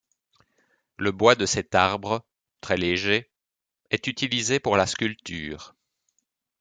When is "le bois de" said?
0.97-1.45